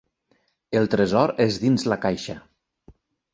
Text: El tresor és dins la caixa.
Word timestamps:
El 0.79 0.89
tresor 0.93 1.33
és 1.45 1.59
dins 1.65 1.85
la 1.93 1.99
caixa. 2.07 2.37